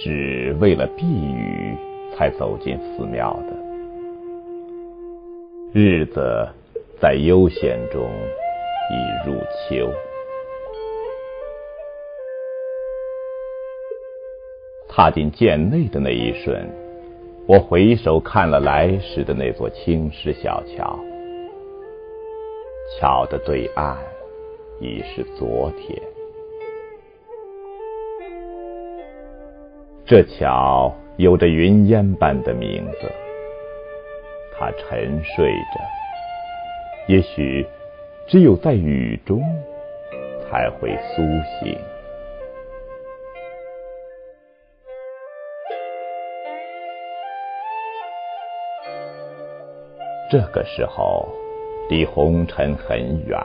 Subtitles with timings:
[0.00, 1.76] 是为了避雨
[2.14, 3.56] 才走进寺庙的。
[5.72, 6.48] 日子
[7.00, 8.08] 在悠闲中
[8.90, 9.36] 已入
[9.68, 9.90] 秋。
[14.88, 16.68] 踏进涧内的那一瞬，
[17.46, 20.98] 我回首看了来时的那座青石小桥，
[22.98, 23.96] 桥的对岸
[24.80, 26.00] 已是昨天。
[30.08, 33.12] 这桥有着云烟般的名字，
[34.58, 35.84] 它沉睡着，
[37.08, 37.66] 也许
[38.26, 39.42] 只有在雨中
[40.48, 41.22] 才会苏
[41.60, 41.78] 醒。
[50.30, 51.28] 这个时候，
[51.90, 53.38] 离红尘很远，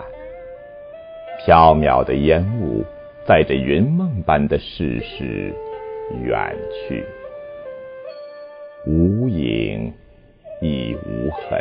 [1.46, 2.86] 缥缈的烟雾
[3.26, 5.54] 载着云梦般的世事。
[6.22, 6.56] 远
[6.88, 7.04] 去，
[8.86, 9.92] 无影
[10.62, 11.60] 亦无痕。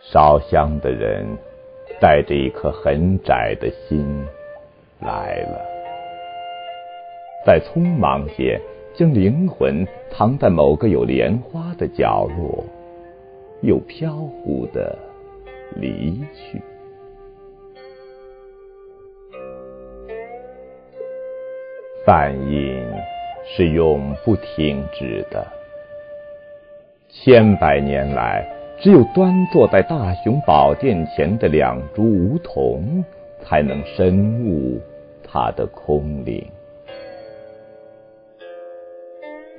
[0.00, 1.26] 烧香的人
[2.00, 4.24] 带着一颗很窄的心
[5.00, 5.64] 来了，
[7.46, 8.60] 在匆忙间
[8.94, 12.64] 将灵魂藏在某个有莲花的角落，
[13.62, 14.98] 又飘忽的
[15.76, 16.60] 离去。
[22.04, 22.84] 梵音
[23.44, 25.46] 是永不停止的，
[27.08, 28.44] 千百年来，
[28.80, 33.04] 只有端坐在大雄宝殿前的两株梧桐，
[33.44, 34.80] 才能深悟
[35.22, 36.44] 它的空灵。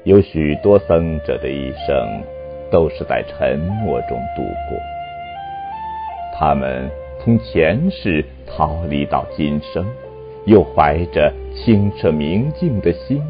[0.04, 2.22] 有许多僧者的一生，
[2.70, 4.78] 都是在沉默中度过，
[6.38, 6.92] 他们
[7.24, 9.86] 从前世逃离到今生。
[10.46, 13.22] 又怀着清澈明净的心，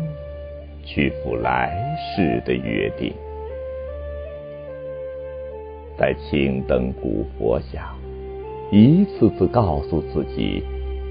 [0.83, 1.71] 去赴来
[2.15, 3.13] 世的约定，
[5.97, 7.93] 在青灯古佛下，
[8.71, 10.63] 一次次告诉自己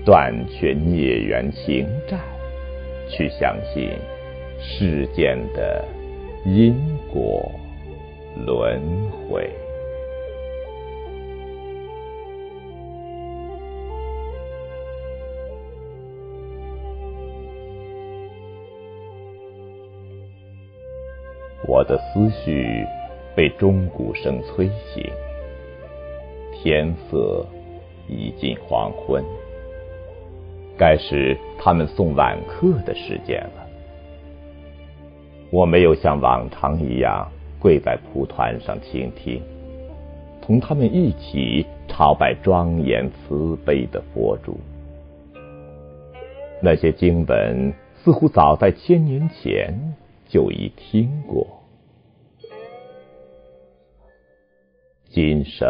[0.05, 2.19] 断却孽缘情债，
[3.09, 3.91] 去相信
[4.59, 5.85] 世间的
[6.45, 6.75] 因
[7.13, 7.49] 果
[8.45, 8.81] 轮
[9.31, 9.49] 回。
[21.69, 22.85] 我的思绪
[23.37, 25.05] 被钟鼓声催醒，
[26.53, 27.47] 天色
[28.09, 29.23] 已近黄昏，
[30.77, 33.67] 该是他们送晚课的时间了。
[35.51, 37.31] 我没有像往常一样
[37.61, 39.41] 跪在蒲团上倾听，
[40.41, 44.59] 同他们一起朝拜庄严慈悲的佛主。
[46.61, 49.73] 那些经文似乎早在千年前。
[50.33, 51.47] 就已听过。
[55.11, 55.69] 今生，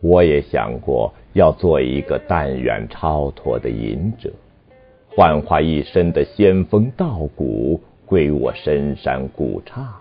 [0.00, 4.32] 我也想过要做一个但愿超脱的隐者，
[5.08, 10.00] 幻化一身的仙风道骨，归我深山古刹，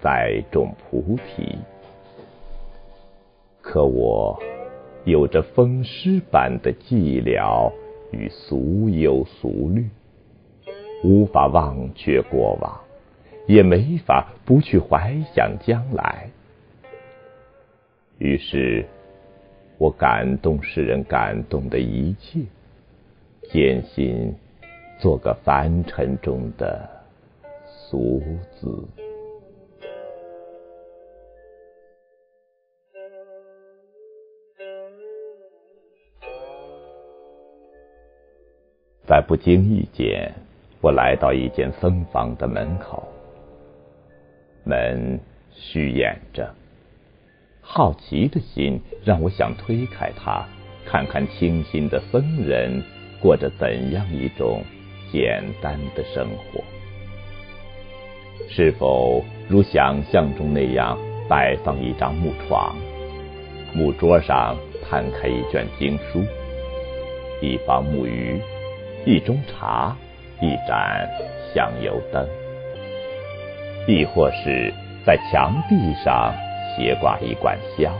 [0.00, 1.58] 栽种菩提。
[3.60, 4.42] 可我
[5.04, 7.70] 有着风湿般的寂寥
[8.12, 9.86] 与俗忧俗虑，
[11.04, 12.80] 无法忘却过往。
[13.46, 16.30] 也没法不去怀想将来。
[18.18, 18.86] 于是，
[19.76, 22.40] 我感动世人感动的一切，
[23.50, 24.34] 艰辛
[24.98, 26.88] 做个凡尘中的
[27.66, 28.22] 俗
[28.54, 28.88] 子。
[39.06, 40.32] 在不经意间，
[40.80, 43.06] 我来到一间僧房的门口。
[44.74, 45.20] 门
[45.52, 46.52] 虚掩着，
[47.60, 50.44] 好奇的心让我想推开它，
[50.84, 52.82] 看看清新的僧人
[53.22, 54.64] 过着怎样一种
[55.12, 56.64] 简单的生活。
[58.48, 60.98] 是否如想象中那样
[61.28, 62.74] 摆放一张木床，
[63.72, 66.24] 木桌上摊开一卷经书，
[67.40, 68.40] 一方木鱼，
[69.06, 69.96] 一盅茶，
[70.40, 71.08] 一盏
[71.54, 72.43] 香油灯？
[73.86, 74.72] 亦或是
[75.04, 76.34] 在墙壁上
[76.74, 77.90] 斜挂一管箫，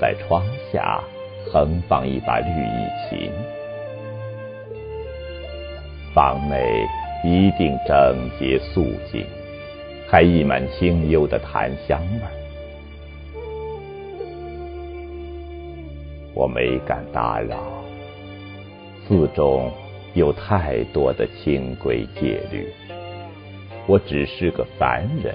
[0.00, 1.02] 在窗下
[1.50, 3.32] 横放一把绿蚁琴，
[6.14, 6.86] 房内
[7.24, 9.26] 一定整洁肃静，
[10.08, 12.30] 还溢满清幽的檀香味儿。
[16.34, 17.56] 我没敢打扰，
[19.08, 19.72] 寺中
[20.14, 22.72] 有太多的清规戒律，
[23.86, 25.34] 我只是个凡人。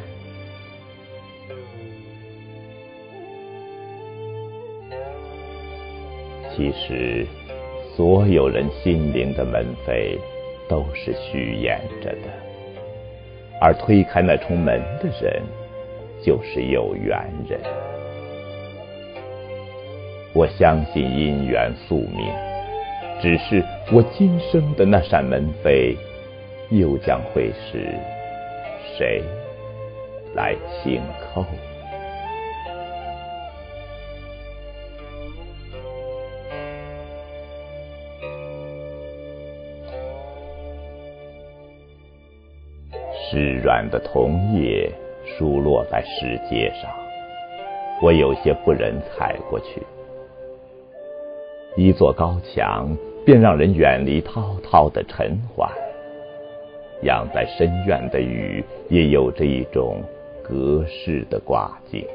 [6.56, 7.26] 其实，
[7.96, 10.18] 所有人心灵的门扉
[10.68, 12.28] 都是虚掩着的，
[13.62, 15.42] 而推开那重门的人，
[16.22, 17.18] 就是有缘
[17.48, 17.60] 人。
[20.34, 22.28] 我相信因缘宿命，
[23.22, 25.96] 只是我今生的那扇门扉，
[26.72, 27.96] 又将会是
[29.00, 29.24] 谁
[30.36, 30.54] 来
[30.84, 31.02] 轻
[31.34, 31.46] 叩？
[43.32, 44.92] 湿软的桐叶
[45.26, 46.92] 疏落在石阶上，
[48.02, 49.82] 我有些不忍踩过去。
[51.78, 55.70] 一座高墙便让人远离滔滔的尘寰，
[57.04, 60.02] 养在深院的雨也有着一种
[60.44, 62.06] 隔世的挂境。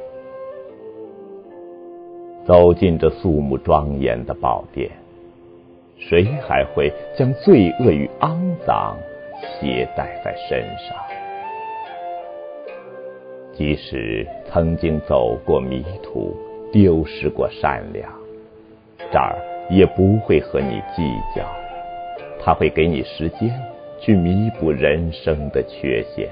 [2.47, 4.91] 走进这肃穆庄严的宝殿，
[5.99, 8.97] 谁还会将罪恶与肮脏？
[9.61, 10.97] 携带在身上，
[13.53, 16.35] 即使曾经走过迷途，
[16.73, 18.11] 丢失过善良，
[19.13, 19.37] 这儿
[19.69, 21.03] 也不会和你计
[21.35, 21.45] 较。
[22.41, 23.51] 他会给你时间
[24.01, 26.29] 去弥补人生的缺陷。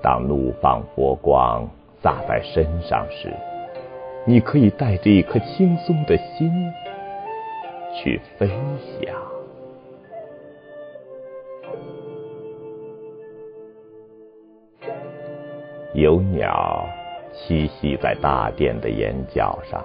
[0.00, 1.68] 当怒放佛光
[2.00, 3.32] 洒在身上时，
[4.24, 6.50] 你可以带着一颗轻松的心
[7.94, 8.48] 去飞
[9.00, 9.14] 翔。
[15.94, 16.86] 有鸟
[17.34, 19.84] 栖息在大殿的檐角上，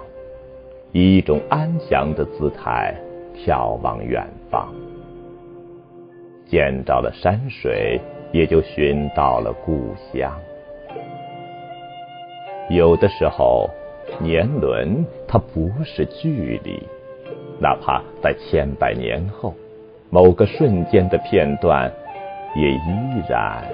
[0.92, 2.94] 以一种安详的姿态
[3.34, 4.72] 眺望远方。
[6.46, 8.00] 见着了山水，
[8.32, 10.32] 也就寻到了故乡。
[12.70, 13.68] 有的时候，
[14.20, 16.82] 年轮它不是距离，
[17.60, 19.54] 哪怕在千百年后，
[20.10, 21.90] 某个瞬间的片段，
[22.54, 23.64] 也依然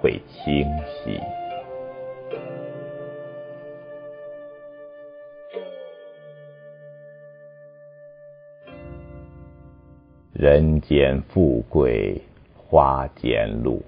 [0.00, 1.18] 会清晰。
[10.44, 12.20] 人间富贵
[12.54, 13.82] 花间路，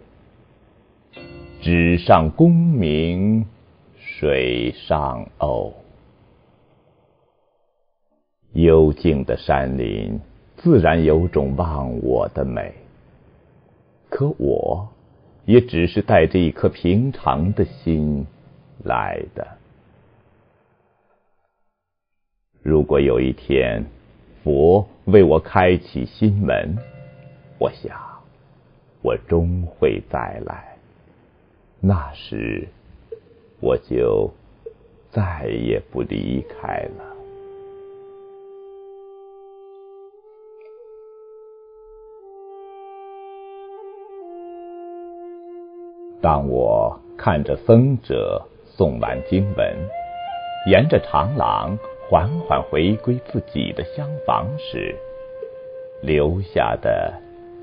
[1.61, 3.45] 纸上功名
[3.99, 5.75] 水上鸥。
[8.55, 10.19] 幽静的山林，
[10.57, 12.73] 自然有种忘我的美。
[14.09, 14.89] 可我，
[15.45, 18.27] 也只是带着一颗平常的心
[18.83, 19.47] 来的。
[22.63, 23.85] 如果有一天，
[24.43, 26.77] 佛为我开启心门，
[27.59, 27.97] 我想，
[29.03, 30.77] 我终会再来。
[31.81, 32.67] 那时，
[33.61, 34.29] 我就
[35.13, 37.05] 再也不离开了。
[46.21, 48.45] 当我看着僧者
[48.77, 49.77] 诵完经文，
[50.69, 51.79] 沿着长廊。
[52.09, 54.95] 缓缓回归自己的厢房时，
[56.03, 57.13] 留下的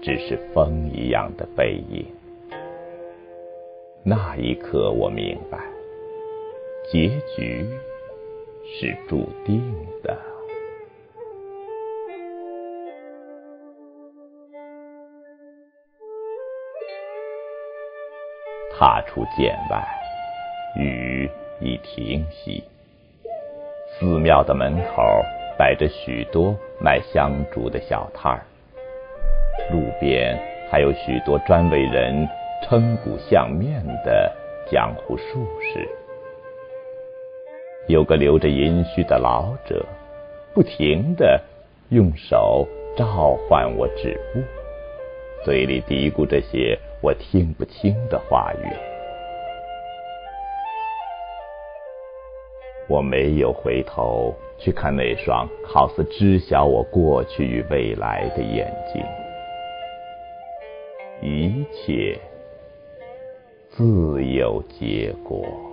[0.01, 2.05] 只是风一样的背影。
[4.03, 5.57] 那一刻，我明白，
[6.91, 7.07] 结
[7.37, 7.65] 局
[8.65, 9.73] 是注定
[10.03, 10.17] 的。
[18.77, 19.87] 踏出殿外，
[20.77, 21.29] 雨
[21.61, 22.61] 已停息。
[23.99, 25.03] 寺庙的门口
[25.57, 28.41] 摆着许多卖香烛的小摊儿，
[29.71, 30.37] 路边
[30.71, 32.27] 还有许多专为人
[32.63, 34.31] 称骨相面的
[34.69, 35.87] 江湖术士。
[37.87, 39.85] 有个留着银须的老者，
[40.53, 41.39] 不停的
[41.89, 44.41] 用手召唤我止步，
[45.45, 48.92] 嘴里嘀咕着些我听不清的话语。
[52.87, 59.01] 我没有回头去看那双好似知晓我过去与未来的眼睛，
[61.21, 62.19] 一切
[63.69, 65.72] 自有结果。